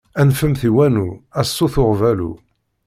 [0.21, 1.07] Anfemt i wannu,
[1.39, 2.31] a sut uɣbalu!